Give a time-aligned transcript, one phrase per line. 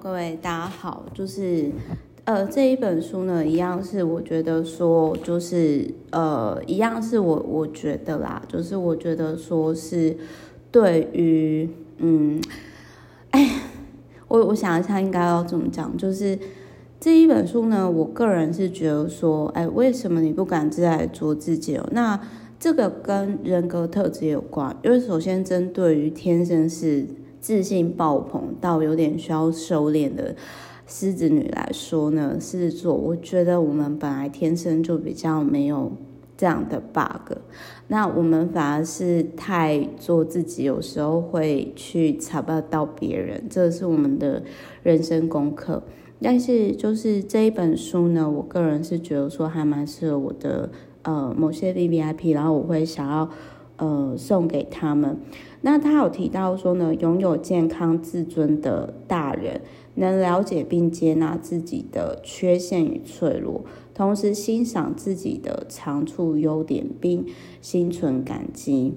[0.00, 1.70] 各位大家好，就是
[2.24, 10.16] 呃这一本书呢，一样是我觉得说，就是呃一样是我我觉得啦，就是我觉得说是
[10.70, 11.68] 对于
[11.98, 12.40] 嗯，
[13.30, 13.60] 哎，
[14.28, 16.38] 我我想一下应该要怎么讲，就是
[16.98, 21.86] 这一本书呢，我个人是觉得说，哎，为什么你不敢自在做自己哦？
[21.92, 22.18] 那
[22.58, 27.04] 这个跟人格特质有关，因为首先针对于天生是。
[27.42, 30.36] 自信爆棚到有点需要收敛的
[30.86, 35.90] 狮子女来说呢，狮子座，我觉得我们本来天生就比较没有
[36.36, 37.38] 这样的 bug，
[37.88, 44.44] 那我们反而是太做自己，有时候会去插不到别人，这是我们的
[44.84, 45.82] 人生功课。
[46.20, 50.70] 但是就是这一本书呢，我个人是觉得说还蛮适合我的
[51.02, 53.28] 呃某些 VVIP，然后我会想要。
[53.82, 55.16] 呃，送给他们。
[55.62, 59.60] 那他有提到说呢，拥有健康自尊的大人，
[59.96, 67.26] 能了解并接纳自己的缺陷与脆弱，同时欣赏自己的长处优点，并
[67.60, 68.94] 心存感激。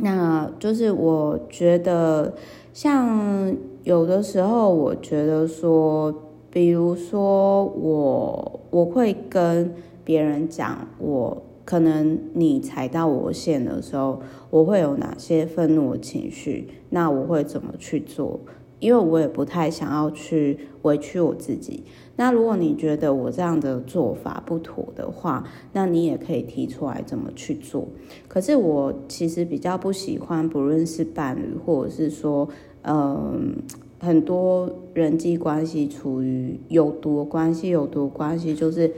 [0.00, 2.34] 那就是我觉得，
[2.72, 6.14] 像有的时候，我觉得说，
[6.52, 11.42] 比如说我，我会跟别人讲我。
[11.68, 16.66] 可能你踩到我线的时候，我会有哪些愤怒的情绪？
[16.88, 18.40] 那我会怎么去做？
[18.80, 21.84] 因为我也不太想要去委屈我自己。
[22.16, 25.44] 那如果你觉得我这样的做法不妥的话，
[25.74, 27.86] 那你也可以提出来怎么去做。
[28.28, 32.48] 可是我其实比较不喜欢，不论是伴侣，或者是说，
[32.80, 33.56] 嗯，
[33.98, 38.90] 很多人际关系处于有毒关系，有毒关系就是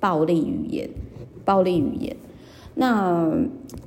[0.00, 0.88] 暴力语言。
[1.44, 2.16] 暴力语言，
[2.74, 3.30] 那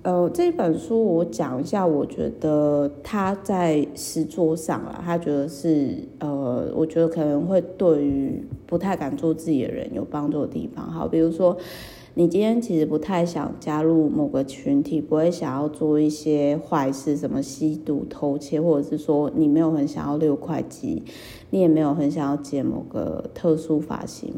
[0.03, 10.89] 呃，这本书我讲一下，我觉得他在实作上啊，他觉得是呃，我觉得可能会对于不太敢做自己的人有帮助的地方。
[10.89, 11.57] 好，比如说
[12.13, 21.03] 你今天其实不太想加入某个群体，不会想要做一些坏事，什么吸毒、偷窃，或者是说你没有很想要六块肌，
[21.49, 24.33] 你也没有很想要剪某个特殊发型。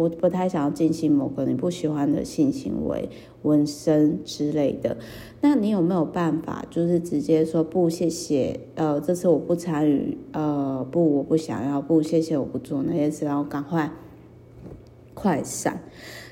[0.00, 3.10] 不不太想要进行某个你不喜欢的性行为、
[3.42, 4.96] 纹身之类的，
[5.42, 8.60] 那你有没有办法，就是直接说不谢谢？
[8.76, 13.92] 呃，这次我不参与，呃，不，我不想要，不谢谢，我不做那些事，然后赶快
[15.12, 15.82] 快闪。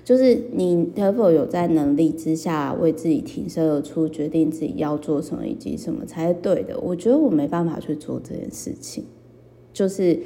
[0.02, 6.80] 就是你可否有在能力之下为自己挺身而出，决定自己要做什么以及什么才是对的？
[6.80, 9.04] 我觉得我没办法去做这件事情，
[9.74, 10.18] 就是。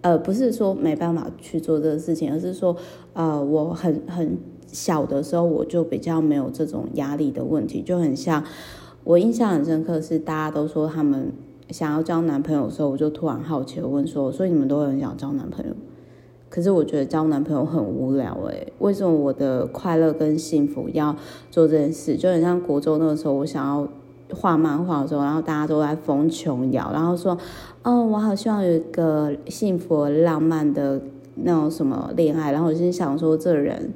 [0.00, 2.76] 呃，不是说没办法去做这个事情，而是说，
[3.14, 4.38] 呃，我很很
[4.68, 8.44] 小的时候，我就比较没有这种压力的问题，就很像
[9.02, 11.32] 我印象很深刻是大家都说他们
[11.70, 15.72] 想要交男朋友的时候，我就突然好奇的问说，所以你们都很想交男朋友？
[16.48, 21.16] 可是我觉得交男朋友很无聊诶，为什么我的快乐跟幸福要
[21.50, 22.16] 做这件事？
[22.16, 23.88] 就很像国中那个时候，我想要。
[24.34, 27.36] 画漫画的时候，然后大家都在疯琼瑶，然后说
[27.82, 31.00] ：“哦，我好希望有一个幸福浪漫的
[31.34, 33.92] 那种什么恋爱。”然后我就想说：“这人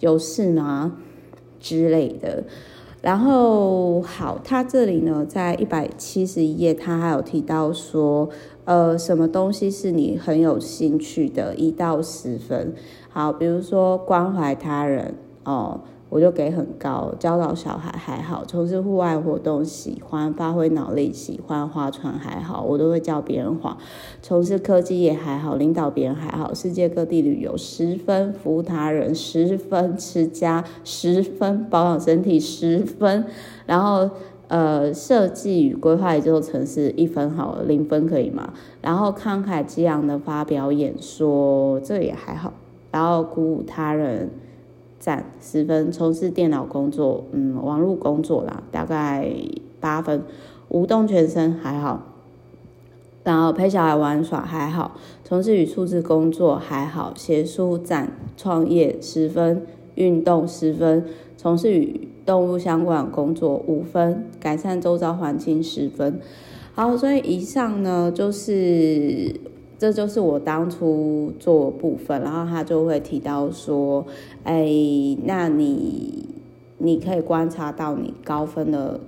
[0.00, 0.92] 有事吗？”
[1.60, 2.44] 之类的。
[3.02, 8.30] 然后好，他这里呢，在一百七十一页，他还有提到说
[8.64, 11.54] ：“呃，什么东西是你很有兴趣的？
[11.54, 12.74] 一到十分。”
[13.12, 15.14] 好，比如说关怀他人
[15.44, 15.82] 哦。
[16.14, 23.76] 我就给很高，教导小孩还好，从事户外活动喜欢，发挥脑力喜欢，划船还好，我都会教别人划。
[24.22, 33.24] 从事科技也还好，领导别人还好，世界各地旅游十分，服务他人十分，持家十分，保养身体十分，
[33.66, 34.08] 然后
[34.46, 38.54] 呃设计与规划一座城市一分好，零分可以吗？
[38.80, 42.52] 然后慷慨激昂的发表演说，这也还好，
[42.92, 44.30] 然后鼓舞他人。
[45.04, 49.30] 赞十分，从事电脑工作，嗯，网络工作啦，大概
[49.78, 50.22] 八分，
[50.70, 52.06] 舞动全身还好，
[53.22, 54.92] 然后陪小孩玩耍还好，
[55.22, 59.66] 从事与数字工作还好，写书展，创业十分，
[59.96, 61.04] 运动十分，
[61.36, 66.18] 从事与动物相关工作五分，改善周遭环境十分，
[66.72, 69.38] 好，所以以上呢就是。
[69.84, 74.02] 这就是我当初做的部分，然后他就会提到说，
[74.42, 74.66] 哎，
[75.24, 76.26] 那你
[76.78, 78.98] 你可以观察到你高分的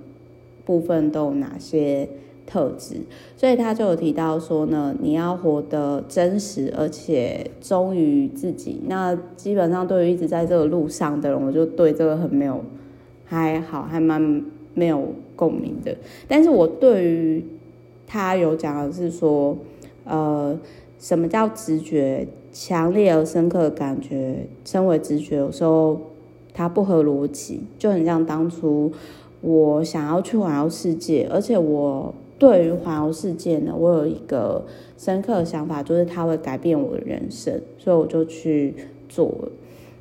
[0.65, 2.07] 部分都有哪些
[2.45, 2.97] 特质，
[3.35, 8.79] 所以他就有提到说呢，你要活得真实而且忠于自己。
[8.85, 12.63] 那基本上对于一直在这个路上的人，我就对这个很没有
[13.25, 14.21] 还好，还蛮
[14.75, 15.97] 没有共鸣的。
[16.27, 17.43] 但是我对于
[18.05, 19.57] 他有讲的是说。
[20.07, 20.57] 呃，
[20.99, 22.27] 什么叫直觉？
[22.51, 25.37] 强烈而深刻的感觉，称为直觉。
[25.37, 26.01] 有时候
[26.55, 28.91] 它不合逻辑，就很像当初
[29.41, 34.65] 我想要去环游世界，而且我对于环游世界呢，我有一个
[34.97, 38.73] 深刻的想法，就是它会改变我的人生，所以我就去
[39.07, 39.49] 做。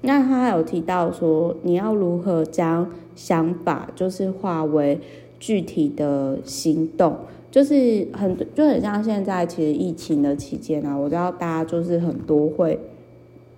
[0.01, 5.01] 那他有提到说，你要如何将想法就是化为
[5.39, 7.17] 具体的行动。
[7.49, 12.79] 就是很就很像现在，其实疫情的期间啊，我知道大家就是很多会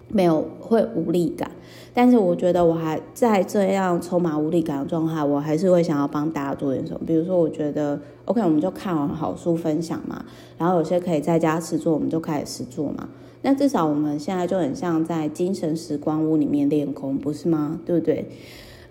[0.09, 1.51] 没有会无力感，
[1.93, 7.01] 但是我觉得我还在这样充满无力感的状态，我还是会想要帮大家做点什么。
[7.05, 10.25] 比如说，我觉得 OK，我们就看完好书分享嘛，
[10.57, 13.09] 然后有些可以在家试做，我们就开始实做嘛。
[13.43, 17.81] 那至少我们现在就很像在精神时光屋里面练功，不是吗？
[17.85, 18.29] 对不对？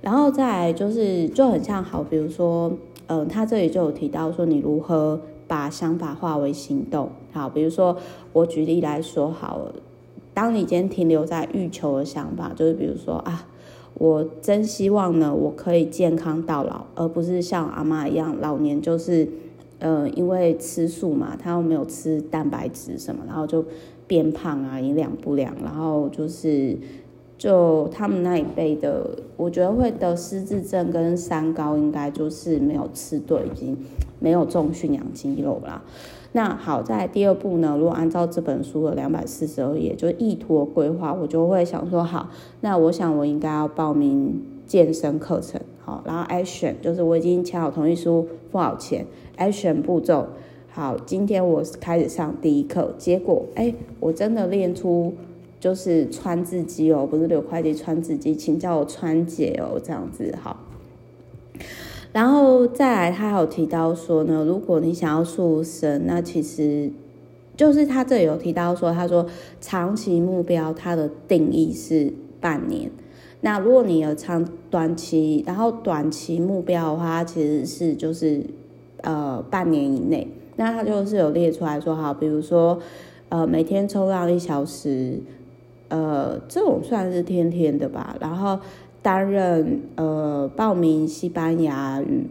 [0.01, 2.71] 然后再来就是就很像好，比如说。
[3.09, 7.09] 嗯、他这里就有提到说，你如何把想法化为行动。
[7.31, 7.95] 好，比如说
[8.33, 9.71] 我举例来说好，
[10.33, 13.47] 当你今天停留在欲求的想法，就是比如说啊，
[13.93, 19.25] 我真希望呢，我可以健康到老，而不是像阿妈一样，老年就是，
[19.79, 23.63] 呃，因为吃素嘛，他又没有吃蛋白质什么，然后就
[24.05, 26.77] 变胖啊，营养不良，然后就是。
[27.37, 33.77] 就他们那一辈的，我觉得会得失智症跟三高，应该就是没有吃对，已经
[34.19, 35.83] 没有重训养肌肉啦。
[36.31, 42.29] 那好，在第二步呢，如果按照这本书的两百四十二页，就是意图的规划，我就会想说，好，
[42.61, 49.05] 那我想我应该要报名健身课程，好，然后 action 就是我已经签好同意书，付好钱
[49.37, 50.27] ，action 步骤，
[50.69, 55.13] 好，今天我开始上第一课，结果哎，我真的练出。
[55.59, 60.57] 就是川字肌哦，不是六块肌，川字肌，请叫我川姐哦，这样子好。
[62.13, 66.91] 然后再来，他还有提到说呢，如果你想要塑身，那其实
[67.55, 69.25] 就是他这里有提到说，他说
[69.59, 72.89] 长期目标它的定义是半年。
[73.41, 78.41] 那如果你有长短期，然后短期目标的话，其实是就是
[79.01, 80.27] 呃半年以内。
[80.55, 82.79] 那他就是有列出来说，好，比如说
[83.29, 85.19] 呃每天冲浪一小时。
[85.89, 88.15] 呃，这种算是天天的吧。
[88.19, 88.59] 然后
[89.01, 92.25] 担任呃报名西班牙语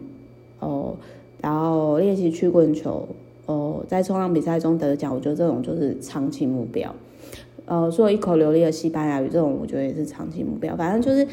[0.59, 0.95] 哦，
[1.41, 3.07] 然后练习曲棍球
[3.45, 6.93] 哦，在冲浪比赛中得奖，我觉得这种就是长期目标。
[7.65, 10.75] 呃，说一口流利的西班牙语，这种我觉得也是长期目标。
[10.75, 11.27] 反正就是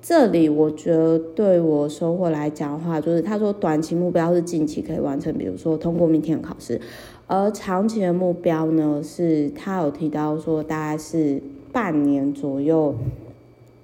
[0.00, 6.80] 这里，我觉得对我收获来讲的话，就是他说短期目标是近期可以完成，比如说通过明天的考试。
[7.28, 11.42] 而长期的目标呢，是他有提到说，大概是
[11.72, 12.94] 半年左右，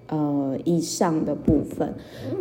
[0.06, 1.92] 呃以上的部分。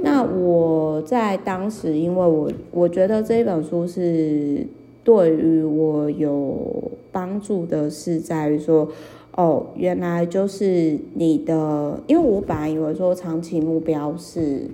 [0.04, 4.68] 那我在当时，因为我我觉得这一本书是
[5.04, 8.88] 对于我有帮助的，是在于说，
[9.36, 14.68] 哦，原来就是你的，因为我本来以为说长期目标是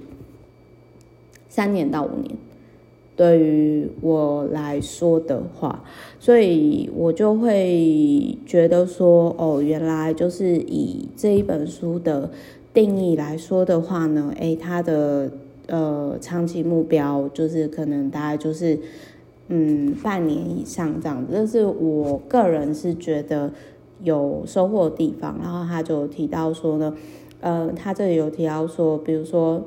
[1.47, 2.36] 三年到五年。
[3.17, 5.83] 对于我来说的话，
[6.19, 12.29] 所以我就会觉得说，哦，原来就是以这一本书的
[12.75, 15.31] 定义来说的话呢，诶，它的
[15.65, 18.77] 呃长期目标就是可能大概就是
[19.47, 23.51] 嗯半年以上这样子，这是我个人是觉得
[24.03, 25.39] 有收获的地方。
[25.41, 26.95] 然后他就提到说呢，
[27.41, 29.65] 呃，他这里有提到说，比如说。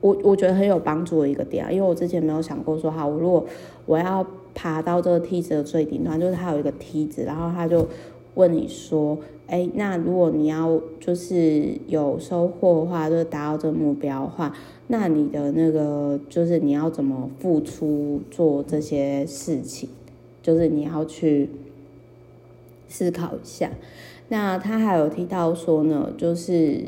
[0.00, 3.44] 我我觉得很有帮助的一个点啊，因为我之前没有想过说，好，我如果
[3.84, 7.86] 我要爬到这个梯子的最顶端，就是它有一个梯子，然后他就
[8.34, 19.90] 问你说，哎，那如果你要就是有收获的话，就是达到这个目标的话，那你的那个就是你要怎么付出做这些事情，
[20.42, 21.50] 就是你要去
[22.88, 23.70] 思考一下。
[24.28, 26.80] 那他还有提到说呢，就是。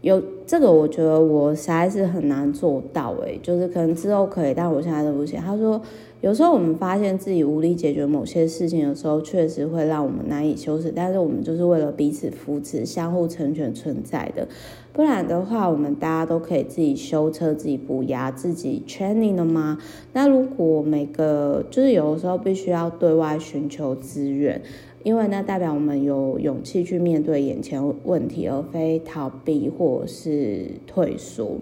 [0.00, 5.38] 有这个，我觉得我实在是很难做到诶，就是可能之后可以，但我现在都不行。
[5.38, 5.78] 他说，
[6.22, 14.48] 有时候我们发现自己无力解决某些事情的时候，确实会让我们难以修饰，但是我们就是为了彼此扶持、相互成全存在的。
[14.94, 19.76] 不然的话，我们大家都可以自己修车、自己补牙、自己 training 了吗？
[20.14, 24.62] 那如果每个就是有的时候必须要对外寻求资源。
[25.04, 31.58] 因为那代表我们有勇气去面对眼前问题，而非逃避或是是退缩。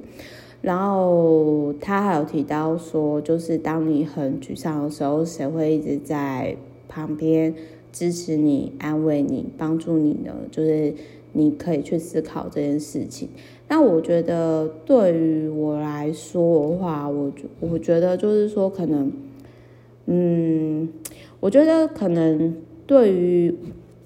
[0.62, 6.56] 然后他还有提到说，就是当你很沮丧的时候，谁会一直在
[6.88, 7.54] 旁边
[7.92, 10.34] 支持你、安慰你、帮助你呢？
[10.50, 10.94] 就是
[11.32, 13.28] 你可以去思考这件事情。
[13.68, 19.12] 那我觉得对于我来说的话，我我觉得就是说，可能，
[20.06, 20.88] 嗯，
[21.40, 22.56] 我觉得可能。
[22.88, 23.52] 对于，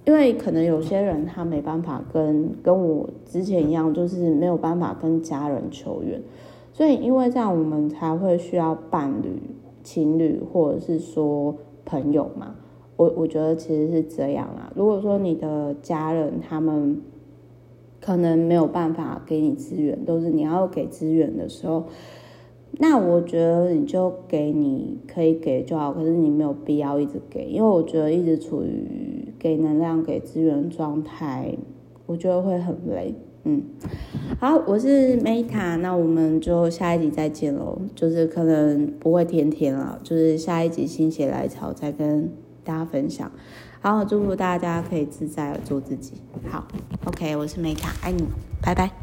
[0.07, 6.21] 因为可能有些人他没办法跟跟我之前一样，就是没有办法跟家人求援，
[6.73, 9.41] 所以因为这样，我们才会需要伴侣、
[9.83, 11.55] 情侣或者是说
[11.85, 12.55] 朋友嘛。
[12.97, 14.73] 我我觉得其实是这样啊。
[14.75, 17.01] 如果说你的家人他们
[18.01, 21.85] 可能没有办法给你资源，都是你要给资源的时候。
[22.73, 31.57] 那我觉得你就给你可以给就好，可是你没有必要一直给，因为我觉得一直处于给能量、给资源状态，
[32.05, 33.15] 我觉得会很累。
[33.45, 33.63] 嗯，
[34.39, 37.81] 好，我是 Meta，那我们就下一集再见喽。
[37.95, 42.31] 就是可能不会天天了，就是下一集心血来潮再跟
[42.63, 43.33] 大家分享。
[43.81, 46.13] 好，祝福大家可以自在的做自己。
[46.51, 46.69] 好
[47.07, 48.25] ，OK，我是 Meta，爱你，
[48.61, 49.00] 拜拜。